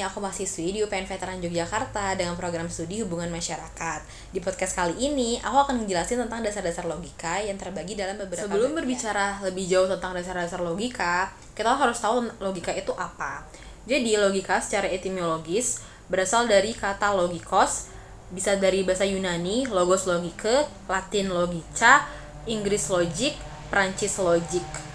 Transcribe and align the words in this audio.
Aku 0.00 0.16
mahasiswi 0.16 0.72
di 0.72 0.80
UPN 0.80 1.04
Veteran 1.04 1.36
Yogyakarta 1.44 2.16
dengan 2.16 2.32
program 2.32 2.72
studi 2.72 3.04
hubungan 3.04 3.28
masyarakat. 3.28 4.00
Di 4.32 4.40
podcast 4.40 4.72
kali 4.72 4.96
ini, 4.96 5.36
aku 5.44 5.68
akan 5.68 5.84
menjelaskan 5.84 6.24
tentang 6.24 6.40
dasar-dasar 6.40 6.88
logika 6.88 7.36
yang 7.36 7.60
terbagi 7.60 8.00
dalam 8.00 8.16
beberapa 8.16 8.48
Sebelum 8.48 8.72
bagian. 8.72 8.78
berbicara 8.80 9.44
lebih 9.44 9.68
jauh 9.68 9.88
tentang 9.92 10.16
dasar-dasar 10.16 10.64
logika, 10.64 11.28
kita 11.52 11.76
harus 11.76 12.00
tahu 12.00 12.24
logika 12.40 12.72
itu 12.72 12.96
apa. 12.96 13.44
Jadi, 13.84 14.16
logika 14.16 14.56
secara 14.64 14.88
etimologis 14.88 15.84
berasal 16.08 16.48
dari 16.48 16.72
kata 16.72 17.12
logikos, 17.12 17.92
bisa 18.32 18.56
dari 18.56 18.82
bahasa 18.82 19.04
Yunani, 19.04 19.68
logos 19.68 20.08
logike, 20.08 20.64
Latin 20.88 21.28
logica, 21.28 22.08
Inggris 22.48 22.88
logic, 22.88 23.36
Prancis 23.68 24.16
logic. 24.16 24.89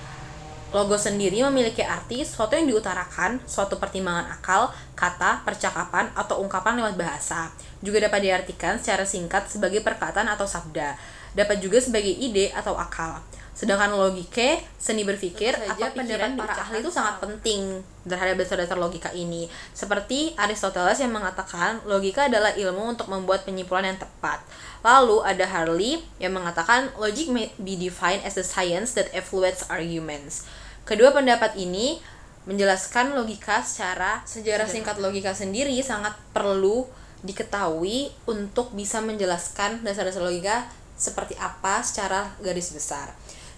Logos 0.76 1.08
sendiri 1.08 1.40
memiliki 1.48 1.80
arti 1.80 2.28
suatu 2.28 2.52
yang 2.60 2.68
diutarakan, 2.68 3.40
suatu 3.48 3.80
pertimbangan 3.80 4.28
akal, 4.28 4.68
kata, 4.92 5.48
percakapan, 5.48 6.12
atau 6.12 6.44
ungkapan 6.44 6.76
lewat 6.84 7.00
bahasa. 7.00 7.48
Juga 7.80 8.04
dapat 8.04 8.28
diartikan 8.28 8.76
secara 8.76 9.08
singkat 9.08 9.48
sebagai 9.48 9.80
perkataan 9.80 10.28
atau 10.28 10.44
sabda. 10.44 11.00
Dapat 11.32 11.64
juga 11.64 11.80
sebagai 11.80 12.12
ide 12.12 12.52
atau 12.52 12.76
akal. 12.76 13.24
Sedangkan 13.56 13.96
logike, 13.96 14.68
seni 14.76 15.08
berpikir, 15.08 15.56
atau 15.56 15.88
pikiran 15.96 16.36
para 16.36 16.52
ahli 16.60 16.84
itu 16.84 16.92
sangat 16.92 17.24
penting 17.24 17.80
terhadap 18.04 18.36
dasar-dasar 18.36 18.76
logika 18.76 19.16
ini. 19.16 19.48
Seperti 19.72 20.36
Aristoteles 20.36 21.00
yang 21.00 21.16
mengatakan 21.16 21.80
logika 21.88 22.28
adalah 22.28 22.52
ilmu 22.52 23.00
untuk 23.00 23.08
membuat 23.08 23.48
penyimpulan 23.48 23.96
yang 23.96 24.00
tepat. 24.04 24.44
Lalu 24.84 25.24
ada 25.24 25.48
Harley 25.48 26.04
yang 26.20 26.36
mengatakan 26.36 26.92
logic 27.00 27.32
may 27.32 27.48
be 27.56 27.80
defined 27.80 28.28
as 28.28 28.36
the 28.36 28.44
science 28.44 28.92
that 28.92 29.08
evaluates 29.16 29.64
arguments. 29.72 30.44
Kedua 30.86 31.10
pendapat 31.10 31.58
ini 31.58 31.98
menjelaskan 32.46 33.18
logika 33.18 33.66
secara 33.66 34.22
sejarah 34.22 34.70
singkat 34.70 35.02
logika 35.02 35.34
sendiri 35.34 35.74
sangat 35.82 36.14
perlu 36.30 36.86
diketahui 37.26 38.14
untuk 38.30 38.70
bisa 38.78 39.02
menjelaskan 39.02 39.82
dasar-dasar 39.82 40.22
logika 40.22 40.70
seperti 40.94 41.34
apa 41.42 41.82
secara 41.82 42.38
garis 42.38 42.70
besar. 42.70 43.10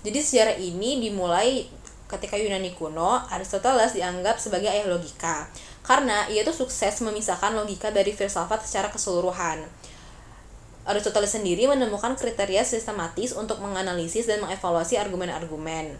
Jadi 0.08 0.24
sejarah 0.24 0.56
ini 0.56 1.04
dimulai 1.04 1.68
ketika 2.08 2.40
Yunani 2.40 2.72
kuno, 2.72 3.20
Aristoteles 3.28 3.92
dianggap 3.92 4.40
sebagai 4.40 4.72
ayah 4.72 4.88
logika 4.88 5.52
karena 5.84 6.32
ia 6.32 6.48
itu 6.48 6.56
sukses 6.56 7.04
memisahkan 7.04 7.52
logika 7.52 7.92
dari 7.92 8.16
filsafat 8.16 8.64
secara 8.64 8.88
keseluruhan. 8.88 9.68
Aristoteles 10.88 11.36
sendiri 11.36 11.68
menemukan 11.68 12.16
kriteria 12.16 12.64
sistematis 12.64 13.36
untuk 13.36 13.60
menganalisis 13.60 14.24
dan 14.24 14.40
mengevaluasi 14.40 14.96
argumen-argumen. 14.96 16.00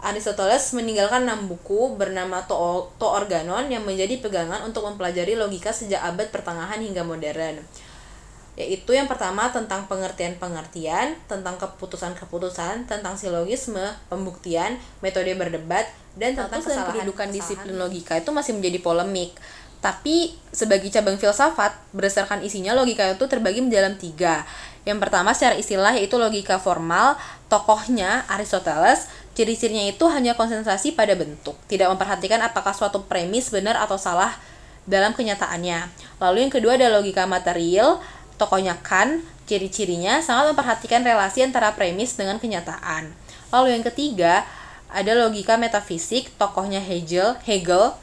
Aristoteles 0.00 0.72
meninggalkan 0.72 1.28
enam 1.28 1.44
buku 1.44 1.96
bernama 1.96 2.44
To, 2.48 2.88
to 2.96 3.06
Organon 3.06 3.68
yang 3.68 3.84
menjadi 3.84 4.16
pegangan 4.20 4.64
untuk 4.64 4.88
mempelajari 4.88 5.36
logika 5.36 5.70
sejak 5.70 6.00
abad 6.00 6.32
pertengahan 6.32 6.80
hingga 6.80 7.04
modern. 7.04 7.60
Yaitu 8.58 8.92
yang 8.92 9.08
pertama 9.08 9.48
tentang 9.48 9.88
pengertian-pengertian, 9.88 11.16
tentang 11.24 11.56
keputusan-keputusan, 11.56 12.84
tentang 12.84 13.14
silogisme, 13.16 13.80
pembuktian, 14.12 14.76
metode 15.00 15.32
berdebat, 15.32 15.88
dan 16.18 16.36
tentang 16.36 16.60
Status 16.60 16.66
dan 16.68 16.84
kesalahan 16.84 16.92
kedudukan 17.00 17.28
disiplin 17.30 17.76
logika 17.78 18.18
itu 18.18 18.30
masih 18.34 18.52
menjadi 18.58 18.78
polemik. 18.82 19.32
Tapi 19.80 20.36
sebagai 20.52 20.92
cabang 20.92 21.16
filsafat, 21.16 21.72
berdasarkan 21.96 22.44
isinya 22.44 22.76
logika 22.76 23.16
itu 23.16 23.24
terbagi 23.24 23.64
mendalam 23.64 23.96
tiga. 23.96 24.44
Yang 24.84 25.08
pertama 25.08 25.32
secara 25.32 25.56
istilah 25.56 25.96
yaitu 25.96 26.20
logika 26.20 26.60
formal, 26.60 27.16
tokohnya 27.48 28.28
Aristoteles, 28.28 29.08
ciri-cirinya 29.34 29.86
itu 29.88 30.04
hanya 30.10 30.34
konsentrasi 30.34 30.92
pada 30.92 31.14
bentuk, 31.14 31.54
tidak 31.70 31.90
memperhatikan 31.94 32.42
apakah 32.42 32.74
suatu 32.74 33.06
premis 33.06 33.48
benar 33.48 33.78
atau 33.78 33.96
salah 33.96 34.34
dalam 34.88 35.14
kenyataannya. 35.14 35.86
Lalu 36.18 36.48
yang 36.48 36.52
kedua 36.52 36.74
ada 36.74 36.90
logika 36.90 37.24
material, 37.24 38.02
tokohnya 38.36 38.78
Kant, 38.82 39.22
ciri-cirinya 39.46 40.22
sangat 40.22 40.54
memperhatikan 40.54 41.02
relasi 41.02 41.42
antara 41.42 41.74
premis 41.74 42.14
dengan 42.18 42.38
kenyataan. 42.42 43.10
Lalu 43.50 43.78
yang 43.78 43.84
ketiga 43.86 44.46
ada 44.90 45.12
logika 45.14 45.54
metafisik, 45.54 46.34
tokohnya 46.34 46.82
Hegel, 46.82 47.38
Hegel, 47.46 47.94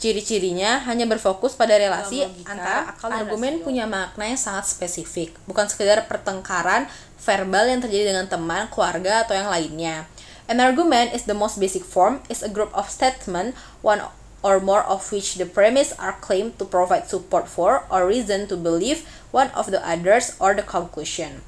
ciri-cirinya 0.00 0.80
hanya 0.88 1.04
berfokus 1.04 1.52
pada 1.56 1.76
relasi 1.76 2.24
logika, 2.24 2.52
antara 2.52 2.80
akal 2.92 3.08
dan 3.12 3.16
argumen 3.24 3.60
rasio. 3.60 3.64
punya 3.68 3.84
makna 3.84 4.24
yang 4.28 4.40
sangat 4.40 4.64
spesifik, 4.68 5.36
bukan 5.44 5.68
sekedar 5.68 6.08
pertengkaran 6.08 6.88
verbal 7.20 7.68
yang 7.68 7.84
terjadi 7.84 8.16
dengan 8.16 8.26
teman, 8.28 8.68
keluarga, 8.72 9.28
atau 9.28 9.36
yang 9.36 9.52
lainnya. 9.52 10.08
An 10.50 10.58
argument 10.58 11.14
is 11.14 11.30
the 11.30 11.38
most 11.38 11.62
basic 11.62 11.86
form, 11.86 12.26
is 12.26 12.42
a 12.42 12.50
group 12.50 12.74
of 12.74 12.90
statement, 12.90 13.54
one 13.86 14.02
or 14.42 14.58
more 14.58 14.82
of 14.82 15.06
which 15.14 15.38
the 15.38 15.46
premise 15.46 15.94
are 15.94 16.18
claimed 16.18 16.58
to 16.58 16.66
provide 16.66 17.06
support 17.06 17.46
for 17.46 17.86
or 17.86 18.10
reason 18.10 18.50
to 18.50 18.58
believe 18.58 19.06
one 19.30 19.54
of 19.54 19.70
the 19.70 19.78
others 19.78 20.34
or 20.42 20.58
the 20.58 20.66
conclusion. 20.66 21.38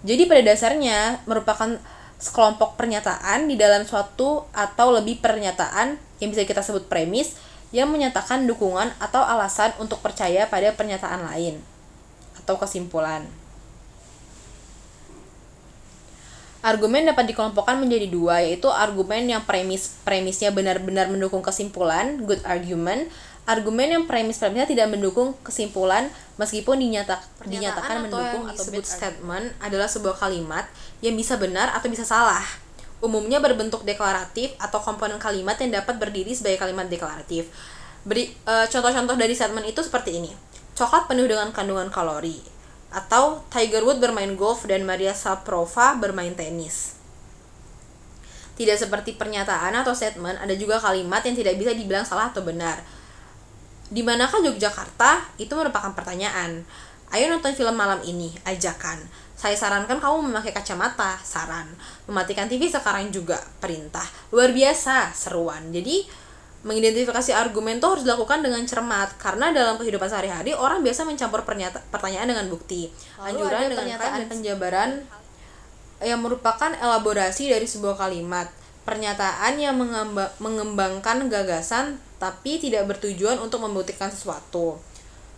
Jadi 0.00 0.24
pada 0.24 0.40
dasarnya 0.40 1.20
merupakan 1.28 1.76
sekelompok 2.16 2.80
pernyataan 2.80 3.52
di 3.52 3.60
dalam 3.60 3.84
suatu 3.84 4.48
atau 4.56 4.96
lebih 4.96 5.20
pernyataan 5.20 6.00
yang 6.16 6.32
bisa 6.32 6.48
kita 6.48 6.64
sebut 6.64 6.88
premis 6.88 7.36
yang 7.68 7.92
menyatakan 7.92 8.48
dukungan 8.48 8.96
atau 8.96 9.20
alasan 9.28 9.76
untuk 9.76 10.00
percaya 10.00 10.48
pada 10.48 10.72
pernyataan 10.72 11.20
lain 11.20 11.60
atau 12.40 12.56
kesimpulan. 12.56 13.28
Argumen 16.58 17.06
dapat 17.06 17.30
dikelompokkan 17.30 17.78
menjadi 17.78 18.10
dua, 18.10 18.42
yaitu 18.42 18.66
argumen 18.66 19.30
yang 19.30 19.46
premis 19.46 19.94
premisnya 20.02 20.50
benar-benar 20.50 21.06
mendukung 21.06 21.38
kesimpulan, 21.38 22.18
good 22.26 22.42
argument, 22.42 23.06
argumen 23.46 23.94
yang 23.94 24.04
premis-premisnya 24.10 24.66
tidak 24.66 24.90
mendukung 24.90 25.38
kesimpulan 25.46 26.10
meskipun 26.34 26.82
dinyatak, 26.82 27.22
dinyatakan 27.46 28.02
atau 28.02 28.04
mendukung 28.10 28.42
atau 28.50 28.58
disebut 28.58 28.84
statement 28.84 29.54
adalah 29.62 29.86
sebuah 29.86 30.18
kalimat 30.18 30.66
yang 30.98 31.14
bisa 31.14 31.38
benar 31.38 31.70
atau 31.78 31.86
bisa 31.86 32.02
salah. 32.02 32.42
Umumnya 32.98 33.38
berbentuk 33.38 33.86
deklaratif 33.86 34.58
atau 34.58 34.82
komponen 34.82 35.22
kalimat 35.22 35.54
yang 35.62 35.78
dapat 35.78 35.94
berdiri 35.94 36.34
sebagai 36.34 36.58
kalimat 36.58 36.90
deklaratif. 36.90 37.46
Beri 38.02 38.34
eh, 38.34 38.66
contoh-contoh 38.66 39.14
dari 39.14 39.38
statement 39.38 39.70
itu 39.70 39.78
seperti 39.78 40.18
ini. 40.18 40.34
Coklat 40.74 41.06
penuh 41.06 41.30
dengan 41.30 41.54
kandungan 41.54 41.86
kalori 41.86 42.57
atau 42.88 43.44
Tiger 43.52 43.84
Woods 43.84 44.00
bermain 44.00 44.32
golf 44.32 44.64
dan 44.64 44.84
Maria 44.84 45.12
Saprova 45.12 45.96
bermain 45.96 46.32
tenis. 46.32 46.96
Tidak 48.58 48.74
seperti 48.74 49.14
pernyataan 49.14 49.70
atau 49.76 49.94
statement, 49.94 50.40
ada 50.42 50.50
juga 50.58 50.82
kalimat 50.82 51.22
yang 51.22 51.36
tidak 51.38 51.54
bisa 51.60 51.70
dibilang 51.76 52.02
salah 52.02 52.34
atau 52.34 52.42
benar. 52.42 52.82
Di 53.88 54.02
manakah 54.02 54.42
Yogyakarta? 54.42 55.38
Itu 55.38 55.54
merupakan 55.54 55.94
pertanyaan. 55.94 56.66
Ayo 57.08 57.30
nonton 57.32 57.54
film 57.54 57.72
malam 57.72 58.02
ini, 58.04 58.34
ajakan. 58.44 59.00
Saya 59.38 59.54
sarankan 59.54 60.02
kamu 60.02 60.28
memakai 60.28 60.50
kacamata, 60.50 61.16
saran. 61.22 61.70
Mematikan 62.10 62.50
TV 62.50 62.66
sekarang 62.66 63.14
juga, 63.14 63.38
perintah. 63.62 64.04
Luar 64.34 64.50
biasa, 64.50 65.14
seruan. 65.14 65.70
Jadi, 65.70 66.04
mengidentifikasi 66.66 67.30
argumen 67.30 67.78
itu 67.78 67.86
harus 67.86 68.02
dilakukan 68.02 68.42
dengan 68.42 68.58
cermat 68.66 69.14
karena 69.14 69.54
dalam 69.54 69.78
kehidupan 69.78 70.10
sehari-hari 70.10 70.50
orang 70.50 70.82
biasa 70.82 71.06
mencampur 71.06 71.46
pernyata- 71.46 71.82
pertanyaan 71.94 72.34
dengan 72.34 72.46
bukti. 72.50 72.90
Lalu 73.14 73.38
Anjuran 73.38 73.60
dengan 73.70 73.76
pernyataan 73.78 74.12
dan 74.18 74.26
penjabaran 74.26 74.90
yang 76.02 76.20
merupakan 76.22 76.70
elaborasi 76.74 77.50
dari 77.50 77.66
sebuah 77.66 77.94
kalimat. 77.94 78.50
Pernyataan 78.82 79.60
yang 79.60 79.76
mengembangkan 80.40 81.28
gagasan 81.28 82.00
tapi 82.18 82.58
tidak 82.58 82.88
bertujuan 82.88 83.38
untuk 83.38 83.62
membuktikan 83.62 84.10
sesuatu. 84.10 84.80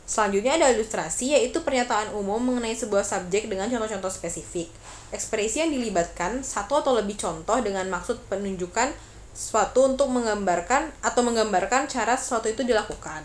Selanjutnya 0.07 0.59
ada 0.59 0.75
ilustrasi 0.75 1.39
yaitu 1.39 1.63
pernyataan 1.63 2.15
umum 2.17 2.43
mengenai 2.43 2.75
sebuah 2.75 3.07
subjek 3.07 3.47
dengan 3.47 3.71
contoh-contoh 3.71 4.11
spesifik. 4.11 4.67
Ekspresi 5.15 5.63
yang 5.63 5.71
dilibatkan 5.71 6.43
satu 6.43 6.83
atau 6.83 6.95
lebih 6.99 7.15
contoh 7.19 7.59
dengan 7.63 7.87
maksud 7.91 8.19
penunjukan 8.27 8.91
sesuatu 9.33 9.87
untuk 9.87 10.11
menggambarkan 10.11 10.91
atau 11.01 11.21
menggambarkan 11.23 11.87
cara 11.87 12.19
sesuatu 12.19 12.51
itu 12.51 12.67
dilakukan. 12.67 13.23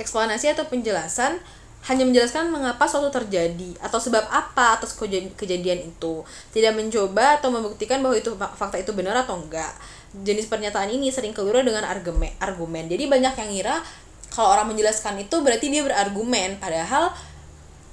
Eksplanasi 0.00 0.52
atau 0.56 0.64
penjelasan 0.66 1.40
hanya 1.88 2.04
menjelaskan 2.04 2.52
mengapa 2.52 2.84
suatu 2.84 3.08
terjadi 3.08 3.72
atau 3.80 3.96
sebab 3.96 4.28
apa 4.28 4.76
atas 4.76 4.92
keja- 4.92 5.32
kejadian 5.36 5.88
itu. 5.88 6.24
Tidak 6.52 6.76
mencoba 6.76 7.40
atau 7.40 7.48
membuktikan 7.48 8.04
bahwa 8.04 8.16
itu 8.20 8.36
fa- 8.36 8.52
fakta 8.52 8.76
itu 8.76 8.92
benar 8.92 9.16
atau 9.24 9.40
enggak. 9.40 9.72
Jenis 10.12 10.50
pernyataan 10.50 10.92
ini 10.92 11.08
sering 11.08 11.32
keliru 11.32 11.64
dengan 11.64 11.88
argumen. 11.88 12.32
argumen. 12.36 12.84
Jadi 12.90 13.08
banyak 13.08 13.32
yang 13.32 13.48
ngira 13.48 13.76
kalau 14.30 14.52
orang 14.52 14.68
menjelaskan 14.70 15.24
itu 15.24 15.36
berarti 15.40 15.72
dia 15.72 15.82
berargumen 15.82 16.60
padahal 16.60 17.10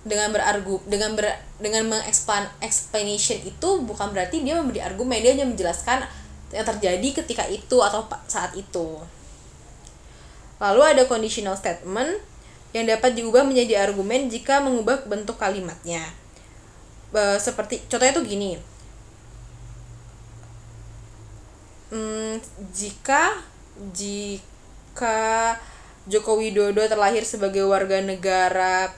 dengan 0.07 0.31
berargu 0.31 0.79
dengan 0.87 1.13
ber, 1.13 1.27
dengan 1.59 1.91
mengexplain 1.91 2.47
explanation 2.63 3.37
itu 3.43 3.69
bukan 3.83 4.15
berarti 4.15 4.39
dia 4.41 4.55
memberi 4.55 4.79
argumen 4.79 5.19
dia 5.19 5.35
hanya 5.35 5.45
menjelaskan 5.45 6.07
yang 6.55 6.63
terjadi 6.63 7.23
ketika 7.23 7.43
itu 7.51 7.77
atau 7.83 8.07
saat 8.25 8.55
itu. 8.55 9.03
Lalu 10.57 10.81
ada 10.81 11.03
conditional 11.05 11.59
statement 11.59 12.17
yang 12.71 12.87
dapat 12.87 13.13
diubah 13.13 13.43
menjadi 13.43 13.83
argumen 13.83 14.31
jika 14.31 14.63
mengubah 14.63 15.05
bentuk 15.05 15.37
kalimatnya. 15.37 16.01
E, 17.11 17.37
seperti 17.37 17.83
contohnya 17.91 18.15
tuh 18.15 18.25
gini. 18.25 18.57
Hmm, 21.87 22.39
jika 22.75 23.43
jika 23.95 25.55
Joko 26.07 26.39
Widodo 26.39 26.83
terlahir 26.87 27.23
sebagai 27.27 27.67
warga 27.67 27.99
negara 27.99 28.91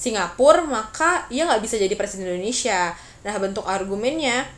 Singapura 0.00 0.64
maka 0.64 1.28
ia 1.28 1.44
nggak 1.44 1.60
bisa 1.60 1.76
jadi 1.76 1.92
presiden 1.92 2.32
Indonesia. 2.32 2.96
Nah 3.20 3.36
bentuk 3.36 3.68
argumennya 3.68 4.48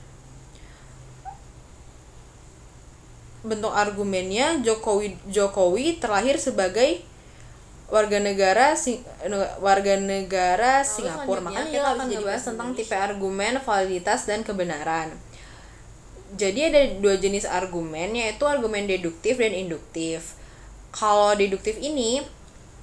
bentuk 3.43 3.75
argumennya 3.75 4.63
Jokowi 4.63 5.19
Jokowi 5.27 5.99
terlahir 5.99 6.39
sebagai 6.39 7.03
warga 7.91 8.23
negara 8.23 8.79
sing 8.79 9.03
warga 9.59 9.99
negara 9.99 10.81
Lalu 10.81 10.89
Singapura. 10.89 11.41
makanya 11.43 11.69
kita 11.75 11.89
akan 11.91 12.07
ngebahas 12.07 12.43
tentang 12.47 12.69
tipe 12.79 12.95
argumen 12.95 13.59
validitas 13.67 14.31
dan 14.31 14.47
kebenaran. 14.47 15.11
Jadi 16.39 16.71
ada 16.73 16.81
dua 17.03 17.19
jenis 17.19 17.45
argumen 17.45 18.15
yaitu 18.15 18.47
argumen 18.47 18.87
deduktif 18.87 19.37
dan 19.43 19.53
induktif. 19.53 20.39
Kalau 20.95 21.35
deduktif 21.35 21.77
ini 21.83 22.23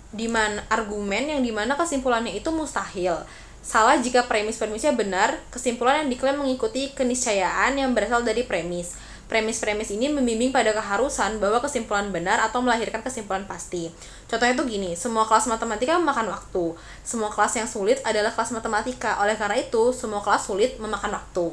di 0.10 0.26
mana 0.26 0.66
argumen 0.70 1.30
yang 1.30 1.42
di 1.46 1.54
mana 1.54 1.78
kesimpulannya 1.78 2.34
itu 2.34 2.50
mustahil 2.50 3.22
salah 3.60 4.00
jika 4.00 4.26
premis-premisnya 4.26 4.96
benar 4.96 5.38
kesimpulan 5.54 6.06
yang 6.06 6.10
diklaim 6.10 6.40
mengikuti 6.40 6.90
keniscayaan 6.96 7.78
yang 7.78 7.94
berasal 7.94 8.26
dari 8.26 8.48
premis 8.48 8.98
Premis-premis 9.30 9.94
ini 9.94 10.10
membimbing 10.10 10.50
pada 10.50 10.74
keharusan 10.74 11.38
bahwa 11.38 11.62
kesimpulan 11.62 12.10
benar 12.10 12.42
atau 12.42 12.66
melahirkan 12.66 13.06
kesimpulan 13.06 13.46
pasti. 13.46 13.94
Contohnya 14.26 14.58
tuh 14.58 14.66
gini, 14.66 14.98
semua 14.98 15.22
kelas 15.30 15.46
matematika 15.46 16.02
memakan 16.02 16.34
waktu. 16.34 16.74
Semua 17.06 17.30
kelas 17.30 17.54
yang 17.62 17.70
sulit 17.70 18.02
adalah 18.02 18.34
kelas 18.34 18.50
matematika. 18.58 19.22
Oleh 19.22 19.38
karena 19.38 19.62
itu, 19.62 19.94
semua 19.94 20.26
kelas 20.26 20.50
sulit 20.50 20.82
memakan 20.82 21.14
waktu. 21.14 21.46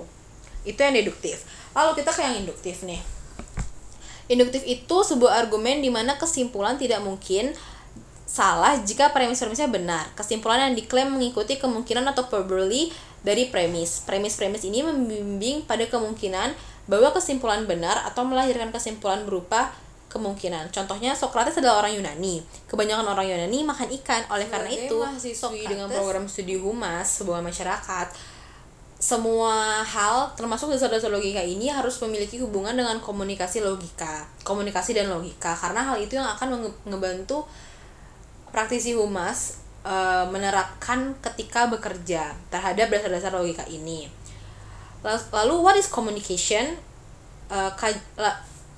Itu 0.64 0.80
yang 0.80 0.96
deduktif. 0.96 1.44
Lalu 1.76 2.00
kita 2.00 2.16
ke 2.16 2.24
yang 2.24 2.48
induktif 2.48 2.80
nih. 2.80 3.04
Induktif 4.32 4.64
itu 4.64 4.96
sebuah 5.04 5.44
argumen 5.44 5.84
di 5.84 5.92
mana 5.92 6.16
kesimpulan 6.16 6.80
tidak 6.80 7.04
mungkin 7.04 7.52
salah 8.26 8.74
jika 8.82 9.14
premis-premisnya 9.14 9.70
benar. 9.70 10.10
Kesimpulan 10.18 10.68
yang 10.68 10.74
diklaim 10.74 11.14
mengikuti 11.14 11.56
kemungkinan 11.56 12.04
atau 12.10 12.26
probability 12.26 12.90
dari 13.22 13.48
premis. 13.48 14.02
Premis-premis 14.02 14.66
ini 14.66 14.82
membimbing 14.82 15.64
pada 15.64 15.86
kemungkinan 15.86 16.52
bahwa 16.90 17.14
kesimpulan 17.14 17.64
benar 17.64 18.02
atau 18.04 18.26
melahirkan 18.26 18.74
kesimpulan 18.74 19.22
berupa 19.22 19.70
kemungkinan. 20.10 20.74
Contohnya 20.74 21.14
Socrates 21.14 21.58
adalah 21.62 21.86
orang 21.86 21.98
Yunani. 21.98 22.42
Kebanyakan 22.66 23.06
orang 23.06 23.26
Yunani 23.30 23.62
makan 23.62 23.88
ikan. 24.02 24.22
Oleh 24.30 24.50
karena 24.50 24.70
itu, 24.70 24.98
Socrates 25.34 25.70
dengan 25.70 25.86
program 25.86 26.26
studi 26.26 26.58
humas 26.58 27.22
sebuah 27.22 27.40
masyarakat 27.40 28.34
semua 28.96 29.84
hal 29.84 30.32
termasuk 30.40 30.72
dasar-dasar 30.72 31.12
logika 31.12 31.44
ini 31.44 31.68
harus 31.68 32.00
memiliki 32.00 32.40
hubungan 32.40 32.72
dengan 32.72 32.96
komunikasi 32.96 33.60
logika, 33.60 34.24
komunikasi 34.40 34.96
dan 34.96 35.12
logika 35.12 35.52
karena 35.52 35.84
hal 35.84 36.00
itu 36.00 36.16
yang 36.16 36.24
akan 36.24 36.72
ngebantu 36.88 37.44
praktisi 38.54 38.94
humas 38.94 39.62
e, 39.86 39.94
menerapkan 40.30 41.14
ketika 41.22 41.70
bekerja 41.70 42.34
terhadap 42.50 42.90
dasar-dasar 42.90 43.34
logika 43.34 43.66
ini. 43.66 44.10
Lalu 45.06 45.54
what 45.62 45.76
is 45.78 45.86
communication? 45.86 46.78
Uh, 47.46 47.70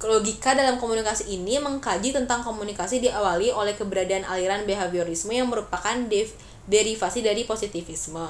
logika 0.06 0.54
dalam 0.54 0.78
komunikasi 0.78 1.34
ini 1.34 1.58
mengkaji 1.58 2.14
tentang 2.14 2.44
komunikasi 2.46 3.02
diawali 3.02 3.50
oleh 3.50 3.74
keberadaan 3.74 4.22
aliran 4.28 4.62
behaviorisme 4.62 5.34
yang 5.34 5.50
merupakan 5.50 5.96
derivasi 6.68 7.24
dari 7.24 7.42
positivisme. 7.42 8.28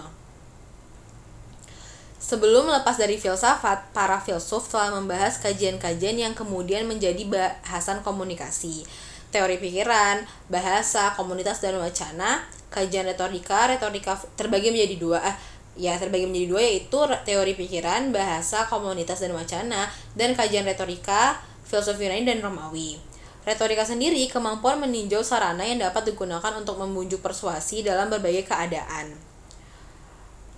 Sebelum 2.19 2.67
lepas 2.69 2.99
dari 2.99 3.17
filsafat, 3.21 3.95
para 3.97 4.21
filsuf 4.21 4.69
telah 4.69 4.91
membahas 4.97 5.39
kajian-kajian 5.39 6.17
yang 6.19 6.35
kemudian 6.35 6.85
menjadi 6.85 7.25
bahasan 7.25 8.05
komunikasi. 8.05 8.85
Teori 9.29 9.61
pikiran, 9.61 10.25
bahasa, 10.49 11.13
komunitas, 11.13 11.61
dan 11.61 11.77
wacana, 11.77 12.41
kajian 12.73 13.05
retorika, 13.05 13.69
retorika 13.69 14.17
terbagi 14.37 14.73
menjadi 14.73 14.97
dua. 14.97 15.19
Eh, 15.21 15.37
ya 15.79 15.95
terbagi 15.95 16.27
menjadi 16.27 16.49
dua 16.51 16.63
yaitu 16.65 16.99
teori 17.23 17.55
pikiran, 17.55 18.11
bahasa, 18.11 18.67
komunitas 18.67 19.23
dan 19.23 19.31
wacana 19.33 19.87
dan 20.19 20.35
kajian 20.35 20.67
retorika, 20.67 21.39
filosofi 21.63 22.11
Yunani 22.11 22.27
dan 22.27 22.43
Romawi. 22.43 22.99
Retorika 23.47 23.87
sendiri 23.87 24.29
kemampuan 24.29 24.77
meninjau 24.83 25.25
sarana 25.25 25.65
yang 25.65 25.81
dapat 25.81 26.13
digunakan 26.13 26.53
untuk 26.59 26.77
membujuk 26.77 27.25
persuasi 27.25 27.81
dalam 27.81 28.13
berbagai 28.13 28.45
keadaan. 28.45 29.15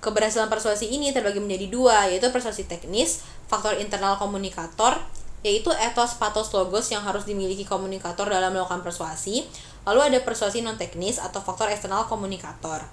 Keberhasilan 0.00 0.48
persuasi 0.48 0.88
ini 0.88 1.12
terbagi 1.12 1.38
menjadi 1.38 1.68
dua, 1.68 2.08
yaitu 2.08 2.32
persuasi 2.32 2.64
teknis, 2.64 3.20
faktor 3.46 3.76
internal 3.76 4.16
komunikator, 4.16 4.96
yaitu 5.40 5.72
etos, 5.72 6.20
patos, 6.20 6.52
logos 6.52 6.92
yang 6.92 7.00
harus 7.00 7.24
dimiliki 7.24 7.64
komunikator 7.64 8.28
dalam 8.28 8.52
melakukan 8.52 8.84
persuasi. 8.84 9.48
Lalu 9.88 10.12
ada 10.12 10.18
persuasi 10.20 10.60
non 10.60 10.76
teknis 10.76 11.16
atau 11.16 11.40
faktor 11.40 11.72
eksternal 11.72 12.04
komunikator 12.04 12.84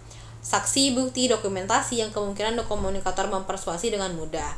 saksi, 0.47 0.95
bukti, 0.95 1.27
dokumentasi 1.27 1.99
yang 1.99 2.11
kemungkinan 2.15 2.55
komunikator 2.71 3.27
mempersuasi 3.27 3.91
dengan 3.91 4.15
mudah. 4.15 4.55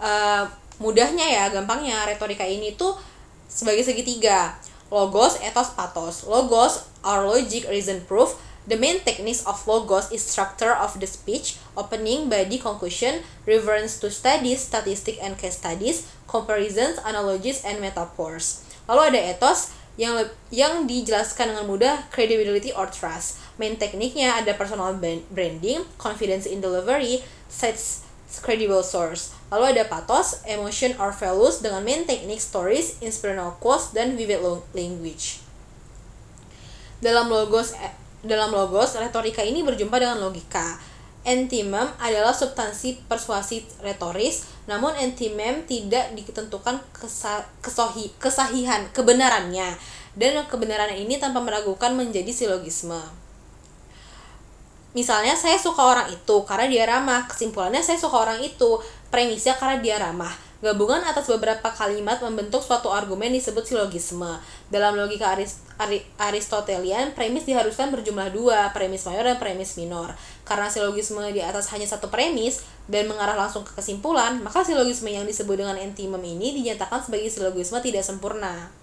Uh, 0.00 0.48
mudahnya 0.80 1.28
ya, 1.28 1.44
gampangnya 1.52 2.08
retorika 2.08 2.46
ini 2.48 2.72
tuh 2.72 2.96
sebagai 3.44 3.84
segitiga. 3.84 4.56
Logos, 4.88 5.36
ethos, 5.44 5.76
pathos. 5.76 6.24
Logos 6.24 6.88
are 7.04 7.28
logic, 7.28 7.68
reason, 7.68 8.00
proof. 8.08 8.40
The 8.68 8.76
main 8.76 9.00
techniques 9.00 9.48
of 9.48 9.64
logos 9.64 10.12
is 10.12 10.20
structure 10.20 10.76
of 10.76 11.00
the 11.00 11.08
speech, 11.08 11.56
opening, 11.72 12.28
body, 12.28 12.60
conclusion, 12.60 13.24
reference 13.48 13.96
to 14.04 14.12
studies, 14.12 14.60
statistic 14.68 15.16
and 15.24 15.40
case 15.40 15.56
studies, 15.56 16.04
comparisons, 16.28 17.00
analogies, 17.00 17.64
and 17.64 17.80
metaphors. 17.80 18.68
Lalu 18.84 19.16
ada 19.16 19.20
ethos 19.32 19.72
yang 19.96 20.20
yang 20.52 20.84
dijelaskan 20.84 21.56
dengan 21.56 21.64
mudah 21.64 22.12
credibility 22.12 22.68
or 22.68 22.92
trust. 22.92 23.40
Main 23.56 23.80
tekniknya 23.80 24.36
ada 24.36 24.52
personal 24.52 24.92
branding, 25.32 25.88
confidence 25.96 26.44
in 26.44 26.60
delivery, 26.60 27.24
sets 27.48 28.04
credible 28.44 28.84
source. 28.84 29.32
Lalu 29.48 29.80
ada 29.80 29.88
pathos, 29.88 30.44
emotion 30.44 30.92
or 31.00 31.16
values 31.16 31.64
dengan 31.64 31.80
main 31.80 32.04
teknik 32.04 32.36
stories, 32.36 33.00
inspirational 33.00 33.56
quotes, 33.64 33.96
dan 33.96 34.12
vivid 34.12 34.44
language. 34.76 35.40
Dalam 37.00 37.32
logos 37.32 37.72
eh, 37.78 37.96
dalam 38.24 38.50
logos, 38.50 38.98
retorika 38.98 39.42
ini 39.42 39.62
berjumpa 39.62 39.98
dengan 39.98 40.18
logika. 40.18 40.78
Antimem 41.26 41.86
adalah 42.00 42.32
substansi 42.32 43.04
persuasi 43.04 43.60
retoris, 43.84 44.48
namun 44.64 44.94
antimem 44.96 45.66
tidak 45.68 46.14
ditentukan 46.16 46.80
kesahihan 48.18 48.88
kebenarannya 48.96 49.76
dan 50.16 50.32
kebenaran 50.48 50.94
ini 50.96 51.20
tanpa 51.20 51.38
meragukan 51.44 51.92
menjadi 51.92 52.32
silogisme. 52.32 52.98
Misalnya 54.96 55.36
saya 55.36 55.60
suka 55.60 55.84
orang 55.84 56.08
itu 56.10 56.42
karena 56.48 56.66
dia 56.66 56.84
ramah, 56.88 57.28
kesimpulannya 57.28 57.84
saya 57.84 58.00
suka 58.00 58.18
orang 58.24 58.40
itu, 58.40 58.80
premisnya 59.12 59.54
karena 59.54 59.78
dia 59.84 60.00
ramah. 60.00 60.47
Gabungan 60.58 61.06
atas 61.06 61.30
beberapa 61.30 61.70
kalimat 61.70 62.18
membentuk 62.18 62.58
suatu 62.66 62.90
argumen 62.90 63.30
disebut 63.30 63.62
silogisme. 63.62 64.42
Dalam 64.74 64.98
logika 64.98 65.30
Arist 65.30 65.62
Aristotelian, 66.18 67.14
premis 67.14 67.46
diharuskan 67.46 67.94
berjumlah 67.94 68.34
dua, 68.34 68.74
premis 68.74 69.06
mayor 69.06 69.22
dan 69.22 69.38
premis 69.38 69.78
minor. 69.78 70.18
Karena 70.42 70.66
silogisme 70.66 71.22
di 71.30 71.38
atas 71.38 71.70
hanya 71.70 71.86
satu 71.86 72.10
premis 72.10 72.66
dan 72.90 73.06
mengarah 73.06 73.38
langsung 73.38 73.62
ke 73.62 73.70
kesimpulan, 73.78 74.42
maka 74.42 74.66
silogisme 74.66 75.06
yang 75.06 75.22
disebut 75.22 75.62
dengan 75.62 75.78
entimem 75.78 76.26
ini 76.26 76.58
dinyatakan 76.58 77.06
sebagai 77.06 77.30
silogisme 77.30 77.78
tidak 77.78 78.02
sempurna. 78.02 78.74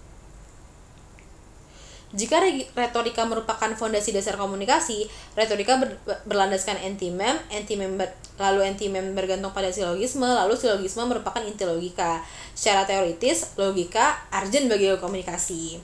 Jika 2.15 2.39
retorika 2.71 3.27
merupakan 3.27 3.67
fondasi 3.75 4.15
dasar 4.15 4.39
komunikasi, 4.39 5.11
retorika 5.35 5.75
ber, 5.75 5.99
berlandaskan 6.23 6.79
anti-mem, 6.79 7.35
anti-mem 7.51 7.99
ber, 7.99 8.15
lalu 8.35 8.67
anti-mem 8.67 9.15
bergantung 9.15 9.55
pada 9.55 9.71
silogisme, 9.71 10.27
lalu 10.27 10.55
silogisme 10.59 11.07
merupakan 11.07 11.39
inti 11.43 11.63
logika. 11.63 12.19
Secara 12.55 12.83
teoritis, 12.83 13.55
logika 13.55 14.15
arjen 14.31 14.67
bagi 14.67 14.91
komunikasi. 14.95 15.79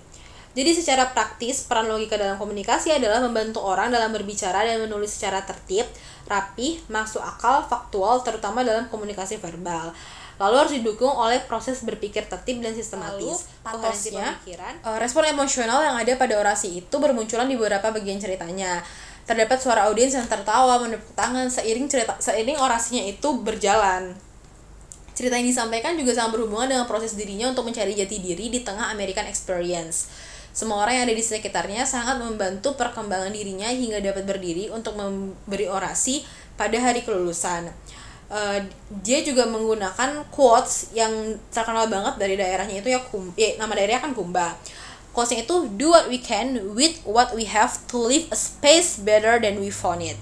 Jadi 0.52 0.72
secara 0.76 1.16
praktis, 1.16 1.64
peran 1.64 1.88
logika 1.88 2.20
dalam 2.20 2.36
komunikasi 2.36 2.92
adalah 2.92 3.24
membantu 3.24 3.64
orang 3.64 3.88
dalam 3.88 4.12
berbicara 4.12 4.68
dan 4.68 4.84
menulis 4.84 5.16
secara 5.16 5.48
tertib, 5.48 5.88
rapi, 6.28 6.84
masuk 6.92 7.24
akal, 7.24 7.64
faktual, 7.64 8.20
terutama 8.20 8.68
dalam 8.68 8.92
komunikasi 8.92 9.40
verbal 9.40 9.96
lalu 10.42 10.56
harus 10.58 10.74
didukung 10.74 11.14
oleh 11.14 11.38
proses 11.46 11.86
berpikir 11.86 12.26
tertib 12.26 12.66
dan 12.66 12.74
sistematis. 12.74 13.46
Patosnya, 13.62 14.34
uh, 14.82 14.98
respon 14.98 15.30
emosional 15.30 15.86
yang 15.86 15.94
ada 16.02 16.18
pada 16.18 16.42
orasi 16.42 16.82
itu 16.82 16.96
bermunculan 16.98 17.46
di 17.46 17.54
beberapa 17.54 17.94
bagian 17.94 18.18
ceritanya. 18.18 18.82
Terdapat 19.26 19.58
suara 19.62 19.88
audiens 19.88 20.18
yang 20.18 20.28
tertawa, 20.28 20.82
menepuk 20.82 21.14
tangan 21.14 21.48
seiring 21.48 21.88
cerita 21.88 22.18
seiring 22.18 22.58
orasinya 22.58 23.06
itu 23.06 23.30
berjalan. 23.42 24.14
Cerita 25.14 25.38
yang 25.38 25.48
disampaikan 25.48 25.94
juga 26.00 26.18
sangat 26.18 26.40
berhubungan 26.40 26.68
dengan 26.72 26.86
proses 26.90 27.14
dirinya 27.14 27.52
untuk 27.52 27.68
mencari 27.68 27.94
jati 27.94 28.18
diri 28.18 28.50
di 28.50 28.60
tengah 28.66 28.90
American 28.90 29.28
experience. 29.30 30.10
Semua 30.52 30.84
orang 30.84 31.00
yang 31.00 31.06
ada 31.08 31.16
di 31.16 31.24
sekitarnya 31.24 31.88
sangat 31.88 32.20
membantu 32.20 32.76
perkembangan 32.76 33.32
dirinya 33.32 33.72
hingga 33.72 34.04
dapat 34.04 34.28
berdiri 34.28 34.68
untuk 34.68 35.00
memberi 35.00 35.72
orasi 35.72 36.28
pada 36.60 36.76
hari 36.76 37.08
kelulusan 37.08 37.72
uh, 38.32 38.60
dia 39.04 39.20
juga 39.22 39.46
menggunakan 39.46 40.26
quotes 40.32 40.96
yang 40.96 41.12
terkenal 41.52 41.92
banget 41.92 42.16
dari 42.18 42.36
daerahnya 42.40 42.80
itu 42.80 42.90
ya 42.90 43.00
kum 43.04 43.30
ya, 43.36 43.60
nama 43.60 43.76
daerahnya 43.76 44.02
kan 44.02 44.16
Kumba 44.16 44.56
quotesnya 45.12 45.44
itu 45.44 45.68
do 45.76 45.92
what 45.92 46.08
we 46.08 46.20
can 46.20 46.76
with 46.76 47.04
what 47.04 47.36
we 47.36 47.44
have 47.48 47.76
to 47.88 48.00
live 48.00 48.28
a 48.32 48.38
space 48.38 49.00
better 49.00 49.40
than 49.40 49.60
we 49.60 49.68
found 49.68 50.00
it. 50.00 50.16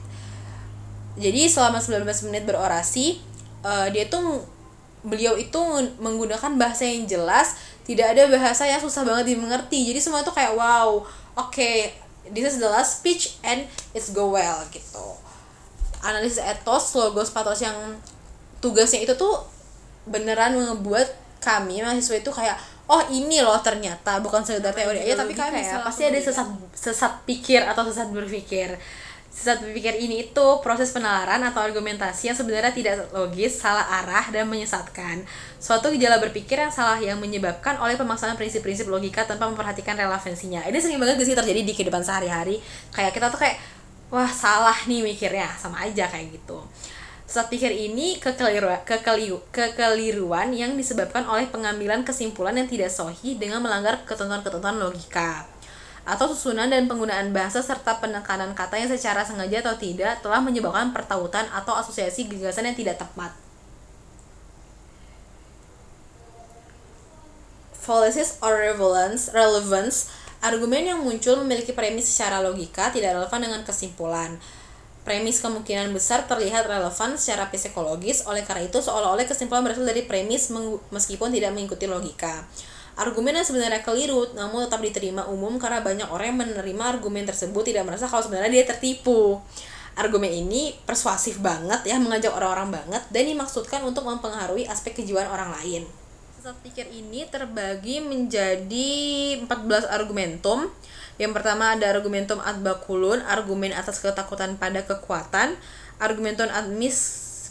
Jadi 1.20 1.46
selama 1.52 1.78
19 1.82 2.06
menit 2.30 2.44
berorasi 2.50 3.22
uh, 3.62 3.88
dia 3.94 4.10
tuh 4.10 4.42
beliau 5.06 5.40
itu 5.40 5.60
menggunakan 6.02 6.60
bahasa 6.60 6.84
yang 6.84 7.08
jelas 7.08 7.56
tidak 7.88 8.14
ada 8.14 8.30
bahasa 8.30 8.68
yang 8.68 8.82
susah 8.82 9.06
banget 9.06 9.34
dimengerti. 9.34 9.90
Jadi 9.94 10.00
semua 10.02 10.26
itu 10.26 10.34
kayak 10.34 10.58
wow 10.58 11.06
oke 11.38 11.54
okay, 11.54 11.94
this 12.30 12.46
is 12.46 12.58
the 12.58 12.70
last 12.70 13.02
speech 13.02 13.38
and 13.46 13.70
it's 13.94 14.10
go 14.10 14.34
well 14.34 14.66
gitu. 14.74 15.06
Analisis 16.02 16.42
etos 16.42 16.96
logos 16.96 17.30
patos 17.30 17.62
yang 17.62 17.76
tugasnya 18.64 19.04
itu 19.04 19.14
tuh 19.16 19.44
beneran 20.08 20.56
membuat 20.56 21.14
kami 21.40 21.80
mahasiswa 21.84 22.20
itu 22.20 22.32
kayak 22.32 22.58
oh 22.90 23.04
ini 23.14 23.46
loh 23.46 23.62
ternyata 23.62 24.18
bukan 24.20 24.42
sekedar 24.42 24.74
teori 24.74 25.06
aja 25.06 25.22
tapi 25.22 25.38
kami 25.38 25.62
kayak 25.62 25.86
pasti 25.86 26.10
ada 26.10 26.18
sesat 26.18 26.50
sesat 26.74 27.14
pikir 27.30 27.62
atau 27.62 27.86
sesat 27.86 28.10
berpikir 28.10 28.74
sesat 29.30 29.62
berpikir 29.62 29.96
ini 30.02 30.28
itu 30.28 30.46
proses 30.60 30.90
penalaran 30.92 31.40
atau 31.46 31.62
argumentasi 31.64 32.28
yang 32.28 32.36
sebenarnya 32.36 32.74
tidak 32.76 33.08
logis, 33.16 33.56
salah 33.56 33.88
arah, 34.02 34.28
dan 34.34 34.50
menyesatkan. 34.50 35.24
Suatu 35.62 35.94
gejala 35.96 36.20
berpikir 36.20 36.60
yang 36.60 36.74
salah 36.74 37.00
yang 37.00 37.22
menyebabkan 37.22 37.80
oleh 37.80 37.96
pemaksaan 37.96 38.36
prinsip-prinsip 38.36 38.90
logika 38.92 39.24
tanpa 39.24 39.48
memperhatikan 39.48 39.96
relevansinya. 39.96 40.66
Ini 40.68 40.76
sering 40.82 41.00
banget 41.00 41.24
sih 41.24 41.38
terjadi 41.38 41.62
di 41.62 41.72
kehidupan 41.72 42.04
sehari-hari. 42.04 42.60
Kayak 42.92 43.16
kita 43.16 43.32
tuh 43.32 43.40
kayak, 43.40 43.62
wah 44.12 44.28
salah 44.28 44.76
nih 44.90 45.08
mikirnya, 45.08 45.48
sama 45.56 45.88
aja 45.88 46.10
kayak 46.10 46.36
gitu. 46.36 46.60
Sesat 47.30 47.46
pikir 47.54 47.70
ini 47.70 48.18
kekeliruan, 48.18 48.82
kekeliru, 48.82 49.38
kekeliruan 49.54 50.50
yang 50.50 50.74
disebabkan 50.74 51.30
oleh 51.30 51.46
pengambilan 51.46 52.02
kesimpulan 52.02 52.58
yang 52.58 52.66
tidak 52.66 52.90
sohi 52.90 53.38
dengan 53.38 53.62
melanggar 53.62 54.02
ketentuan-ketentuan 54.02 54.82
logika 54.82 55.46
atau 56.10 56.26
susunan 56.26 56.74
dan 56.74 56.90
penggunaan 56.90 57.30
bahasa 57.30 57.62
serta 57.62 58.02
penekanan 58.02 58.58
kata 58.58 58.82
yang 58.82 58.90
secara 58.90 59.22
sengaja 59.22 59.62
atau 59.62 59.78
tidak 59.78 60.26
telah 60.26 60.42
menyebabkan 60.42 60.90
pertautan 60.90 61.46
atau 61.54 61.78
asosiasi 61.78 62.26
gagasan 62.26 62.66
yang 62.66 62.74
tidak 62.74 62.98
tepat. 62.98 63.30
Fallacies 67.78 68.42
or 68.42 68.58
relevance, 68.58 69.30
relevance 69.38 70.10
argumen 70.42 70.82
yang 70.82 71.00
muncul 71.06 71.38
memiliki 71.46 71.78
premis 71.78 72.10
secara 72.10 72.42
logika 72.42 72.90
tidak 72.90 73.14
relevan 73.14 73.46
dengan 73.46 73.62
kesimpulan. 73.62 74.42
Premis 75.10 75.42
kemungkinan 75.42 75.90
besar 75.90 76.30
terlihat 76.30 76.70
relevan 76.70 77.18
secara 77.18 77.50
psikologis, 77.50 78.30
oleh 78.30 78.46
karena 78.46 78.70
itu 78.70 78.78
seolah-olah 78.78 79.26
kesimpulan 79.26 79.66
berasal 79.66 79.82
dari 79.82 80.06
premis 80.06 80.54
meskipun 80.94 81.34
tidak 81.34 81.50
mengikuti 81.50 81.90
logika. 81.90 82.46
Argumen 82.94 83.34
yang 83.34 83.42
sebenarnya 83.42 83.82
keliru 83.82 84.30
namun 84.38 84.70
tetap 84.70 84.86
diterima 84.86 85.26
umum 85.26 85.58
karena 85.58 85.82
banyak 85.82 86.06
orang 86.14 86.30
yang 86.30 86.40
menerima 86.46 86.84
argumen 86.86 87.26
tersebut 87.26 87.74
tidak 87.74 87.90
merasa 87.90 88.06
kalau 88.06 88.22
sebenarnya 88.22 88.62
dia 88.62 88.66
tertipu. 88.70 89.42
Argumen 89.98 90.30
ini 90.30 90.78
persuasif 90.86 91.42
banget 91.42 91.90
ya, 91.90 91.98
mengajak 91.98 92.30
orang-orang 92.30 92.78
banget 92.78 93.02
dan 93.10 93.26
dimaksudkan 93.26 93.82
untuk 93.82 94.06
mempengaruhi 94.06 94.70
aspek 94.70 94.94
kejiwaan 94.94 95.26
orang 95.26 95.58
lain. 95.58 95.90
Sesat 96.38 96.54
pikir 96.62 96.86
ini 96.94 97.26
terbagi 97.26 97.98
menjadi 97.98 98.92
14 99.42 99.90
argumentum. 99.90 100.70
Yang 101.20 101.32
pertama 101.36 101.76
ada 101.76 101.86
argumentum 101.92 102.40
ad 102.40 102.64
baculum, 102.64 103.20
argumen 103.28 103.76
atas 103.76 104.00
ketakutan 104.00 104.56
pada 104.56 104.88
kekuatan, 104.88 105.60
argumentum 106.00 106.48
ad 106.48 106.72
mis 106.72 106.96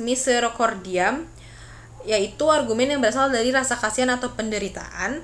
misericordiam, 0.00 1.28
yaitu 2.08 2.48
argumen 2.48 2.96
yang 2.96 3.00
berasal 3.04 3.28
dari 3.28 3.52
rasa 3.52 3.76
kasihan 3.76 4.08
atau 4.16 4.32
penderitaan. 4.32 5.20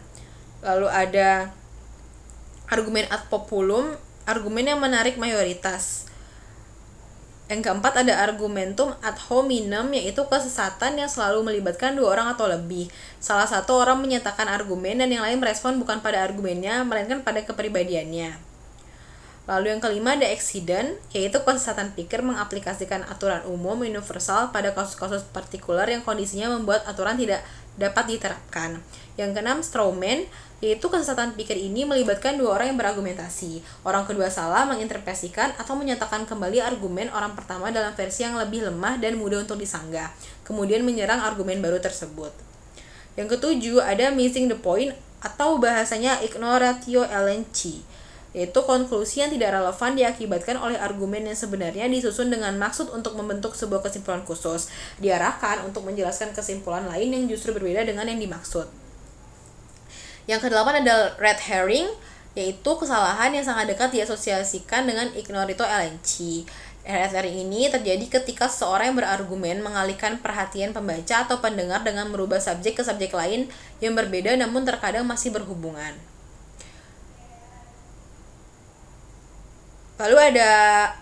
Lalu 0.60 0.88
ada 0.92 1.50
argumen 2.68 3.08
ad 3.08 3.28
populum 3.32 3.96
argumen 4.24 4.64
yang 4.64 4.80
menarik 4.80 5.20
mayoritas 5.20 6.08
yang 7.44 7.60
keempat 7.60 8.00
ada 8.00 8.24
argumentum 8.24 8.96
ad 9.04 9.20
hominem 9.28 9.92
yaitu 9.92 10.24
kesesatan 10.24 10.96
yang 10.96 11.12
selalu 11.12 11.44
melibatkan 11.44 11.92
dua 11.92 12.16
orang 12.16 12.32
atau 12.32 12.48
lebih. 12.48 12.88
Salah 13.20 13.44
satu 13.44 13.76
orang 13.76 14.00
menyatakan 14.00 14.48
argumen 14.48 15.04
dan 15.04 15.12
yang 15.12 15.20
lain 15.20 15.36
merespon 15.36 15.76
bukan 15.76 16.00
pada 16.00 16.24
argumennya 16.24 16.80
melainkan 16.88 17.20
pada 17.20 17.44
kepribadiannya. 17.44 18.54
Lalu 19.44 19.76
yang 19.76 19.80
kelima 19.84 20.16
ada 20.16 20.24
accident, 20.24 20.96
yaitu 21.12 21.36
kesesatan 21.44 21.92
pikir 21.92 22.24
mengaplikasikan 22.24 23.04
aturan 23.12 23.44
umum 23.44 23.84
universal 23.84 24.48
pada 24.56 24.72
kasus-kasus 24.72 25.20
partikular 25.28 25.84
yang 25.84 26.00
kondisinya 26.00 26.48
membuat 26.48 26.88
aturan 26.88 27.20
tidak 27.20 27.44
dapat 27.76 28.08
diterapkan. 28.08 28.80
Yang 29.14 29.30
keenam, 29.38 29.58
strawman, 29.62 30.26
yaitu 30.64 30.88
kesesatan 30.88 31.36
pikir 31.36 31.60
ini 31.60 31.84
melibatkan 31.84 32.40
dua 32.40 32.56
orang 32.56 32.72
yang 32.72 32.78
berargumentasi. 32.80 33.60
Orang 33.84 34.08
kedua 34.08 34.32
salah 34.32 34.64
menginterpretasikan 34.64 35.54
atau 35.60 35.76
menyatakan 35.76 36.24
kembali 36.24 36.64
argumen 36.64 37.12
orang 37.12 37.36
pertama 37.36 37.68
dalam 37.68 37.92
versi 37.92 38.24
yang 38.24 38.40
lebih 38.40 38.72
lemah 38.72 38.96
dan 38.96 39.20
mudah 39.20 39.44
untuk 39.44 39.60
disanggah, 39.60 40.08
kemudian 40.42 40.80
menyerang 40.80 41.20
argumen 41.20 41.60
baru 41.60 41.78
tersebut. 41.84 42.32
Yang 43.14 43.38
ketujuh, 43.38 43.78
ada 43.84 44.10
missing 44.10 44.50
the 44.50 44.58
point 44.58 44.96
atau 45.22 45.60
bahasanya 45.62 46.18
ignoratio 46.24 47.06
elenchi, 47.06 47.86
yaitu 48.34 48.60
konklusi 48.66 49.22
yang 49.22 49.30
tidak 49.30 49.54
relevan 49.54 49.94
diakibatkan 49.94 50.58
oleh 50.58 50.74
argumen 50.74 51.22
yang 51.22 51.38
sebenarnya 51.38 51.86
disusun 51.86 52.34
dengan 52.34 52.58
maksud 52.58 52.90
untuk 52.90 53.14
membentuk 53.14 53.54
sebuah 53.54 53.86
kesimpulan 53.86 54.26
khusus, 54.26 54.68
diarahkan 54.98 55.62
untuk 55.62 55.86
menjelaskan 55.86 56.34
kesimpulan 56.34 56.90
lain 56.90 57.14
yang 57.14 57.24
justru 57.30 57.54
berbeda 57.54 57.86
dengan 57.86 58.10
yang 58.10 58.18
dimaksud. 58.18 58.83
Yang 60.24 60.48
kedelapan 60.48 60.80
ada 60.80 61.12
red 61.20 61.36
herring, 61.36 61.88
yaitu 62.32 62.70
kesalahan 62.80 63.30
yang 63.30 63.44
sangat 63.44 63.70
dekat 63.70 63.92
diasosiasikan 63.92 64.88
dengan 64.88 65.12
ignorito 65.12 65.62
elenchi. 65.62 66.48
Red 66.84 67.12
herring 67.12 67.48
ini 67.48 67.68
terjadi 67.68 68.20
ketika 68.20 68.48
seorang 68.48 68.92
yang 68.92 68.98
berargumen 69.00 69.60
mengalihkan 69.60 70.20
perhatian 70.20 70.72
pembaca 70.72 71.24
atau 71.24 71.40
pendengar 71.40 71.80
dengan 71.84 72.08
merubah 72.08 72.40
subjek 72.40 72.76
ke 72.76 72.82
subjek 72.84 73.12
lain 73.12 73.48
yang 73.80 73.96
berbeda 73.96 74.36
namun 74.36 74.64
terkadang 74.64 75.04
masih 75.04 75.32
berhubungan. 75.32 75.96
Lalu 79.94 80.34
ada 80.34 80.50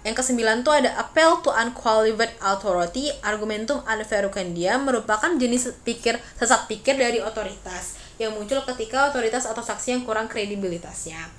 yang 0.04 0.12
kesembilan 0.12 0.68
tuh 0.68 0.76
ada 0.76 0.92
appeal 1.00 1.40
to 1.40 1.48
unqualified 1.48 2.36
authority, 2.44 3.08
argumentum 3.24 3.80
ad 3.88 4.04
verucandiam 4.04 4.84
merupakan 4.84 5.32
jenis 5.40 5.72
pikir 5.80 6.20
sesat 6.36 6.68
pikir 6.68 7.00
dari 7.00 7.18
otoritas 7.24 8.01
yang 8.20 8.36
muncul 8.36 8.60
ketika 8.64 9.12
otoritas 9.12 9.48
atau 9.48 9.64
saksi 9.64 9.96
yang 9.96 10.02
kurang 10.02 10.28
kredibilitasnya. 10.28 11.30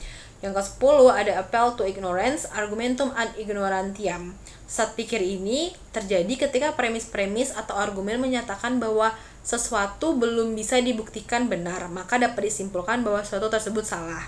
Yang 0.43 0.59
ke-10 0.59 0.97
ada 1.07 1.33
appeal 1.39 1.67
to 1.79 1.87
ignorance, 1.87 2.43
argumentum 2.51 3.15
ad 3.15 3.31
ignorantiam. 3.39 4.35
Saat 4.67 4.99
pikir 4.99 5.23
ini 5.23 5.71
terjadi 5.95 6.47
ketika 6.47 6.75
premis-premis 6.75 7.55
atau 7.55 7.79
argumen 7.79 8.19
menyatakan 8.19 8.75
bahwa 8.75 9.15
sesuatu 9.39 10.19
belum 10.19 10.51
bisa 10.51 10.83
dibuktikan 10.83 11.47
benar, 11.47 11.87
maka 11.87 12.19
dapat 12.19 12.51
disimpulkan 12.51 13.07
bahwa 13.07 13.23
sesuatu 13.23 13.47
tersebut 13.47 13.87
salah. 13.87 14.27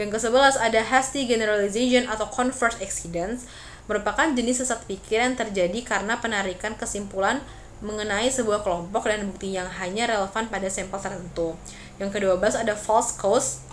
Yang 0.00 0.16
ke-11 0.16 0.56
ada 0.56 0.80
hasty 0.80 1.28
generalization 1.28 2.08
atau 2.08 2.24
converse 2.32 2.80
accidents, 2.80 3.44
merupakan 3.84 4.32
jenis 4.32 4.64
sesat 4.64 4.80
pikir 4.88 5.20
terjadi 5.36 5.82
karena 5.84 6.16
penarikan 6.24 6.72
kesimpulan 6.72 7.44
mengenai 7.80 8.28
sebuah 8.28 8.60
kelompok 8.60 9.08
dan 9.08 9.24
bukti 9.28 9.56
yang 9.56 9.68
hanya 9.68 10.08
relevan 10.08 10.48
pada 10.52 10.68
sampel 10.68 11.00
tertentu. 11.00 11.56
Yang 11.96 12.16
ke-12 12.16 12.60
ada 12.60 12.76
false 12.76 13.16
cause, 13.16 13.64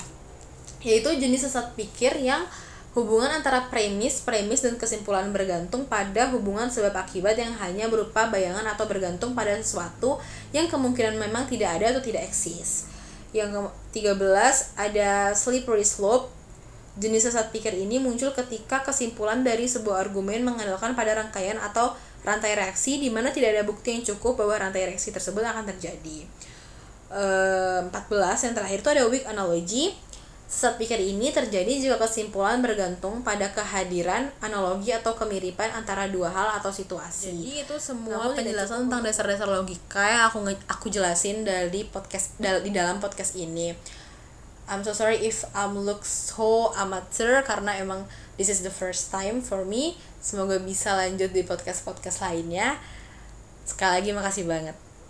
yaitu 0.84 1.12
jenis 1.20 1.48
sesat 1.48 1.76
pikir 1.76 2.16
yang 2.20 2.48
hubungan 2.96 3.30
antara 3.30 3.70
premis, 3.70 4.24
premis 4.24 4.64
dan 4.66 4.80
kesimpulan 4.80 5.30
bergantung 5.30 5.86
pada 5.86 6.34
hubungan 6.34 6.72
sebab 6.72 6.96
akibat 6.98 7.38
yang 7.38 7.54
hanya 7.62 7.86
berupa 7.92 8.26
bayangan 8.32 8.66
atau 8.66 8.90
bergantung 8.90 9.38
pada 9.38 9.54
sesuatu 9.60 10.18
yang 10.50 10.66
kemungkinan 10.66 11.20
memang 11.20 11.46
tidak 11.46 11.78
ada 11.78 11.94
atau 11.94 12.02
tidak 12.02 12.26
eksis. 12.26 12.90
Yang 13.36 13.70
ke-13 13.94 14.80
ada 14.80 15.36
slippery 15.36 15.86
slope, 15.86 16.34
Jenis 16.98 17.30
sesat 17.30 17.54
pikir 17.54 17.78
ini 17.78 18.02
muncul 18.02 18.34
ketika 18.34 18.82
kesimpulan 18.82 19.46
dari 19.46 19.70
sebuah 19.70 20.10
argumen 20.10 20.42
mengandalkan 20.42 20.98
pada 20.98 21.14
rangkaian 21.14 21.62
atau 21.62 21.94
rantai 22.27 22.60
reaksi 22.60 23.00
di 23.00 23.07
mana 23.07 23.31
tidak 23.31 23.55
ada 23.55 23.63
bukti 23.63 23.96
yang 23.96 24.03
cukup 24.03 24.43
bahwa 24.43 24.67
rantai 24.67 24.91
reaksi 24.91 25.15
tersebut 25.15 25.39
akan 25.39 25.63
terjadi. 25.72 26.27
E, 27.07 27.24
14 27.88 28.43
yang 28.43 28.53
terakhir 28.53 28.77
itu 28.84 28.89
ada 28.91 29.03
weak 29.07 29.24
analogy. 29.24 29.96
Sesat 30.48 30.79
pikir 30.79 30.96
ini 30.96 31.27
terjadi 31.27 31.67
jika 31.67 32.00
kesimpulan 32.00 32.63
bergantung 32.63 33.19
pada 33.19 33.51
kehadiran 33.51 34.31
analogi 34.39 34.96
atau 34.96 35.12
kemiripan 35.12 35.75
antara 35.75 36.07
dua 36.07 36.31
hal 36.31 36.55
atau 36.55 36.72
situasi. 36.72 37.36
Jadi 37.36 37.67
itu 37.67 37.75
semua 37.75 38.31
Namun 38.31 38.39
penjelasan 38.39 38.88
tentang 38.88 39.03
dasar-dasar 39.03 39.43
logika 39.43 40.07
yang 40.07 40.24
aku 40.31 40.48
aku 40.72 40.88
jelasin 40.88 41.43
dari 41.43 41.84
podcast 41.91 42.39
di 42.39 42.72
dalam 42.72 43.03
podcast 43.03 43.36
ini. 43.36 43.75
I'm 44.67 44.84
so 44.84 44.91
sorry 44.91 45.19
if 45.24 45.48
I'm 45.55 45.79
look 45.79 46.03
so 46.03 46.75
amateur 46.75 47.39
karena 47.43 47.79
emang 47.79 48.03
this 48.36 48.51
is 48.51 48.67
the 48.67 48.72
first 48.72 49.07
time 49.12 49.39
for 49.39 49.63
me 49.63 49.96
semoga 50.27 50.60
bisa 50.60 50.91
lanjut 50.91 51.31
di 51.31 51.48
podcast 51.48 51.88
podcast 51.88 52.19
lainnya. 52.19 52.75
Sekali 53.63 54.03
lagi 54.03 54.12
makasih 54.12 54.43
banget 54.43 54.87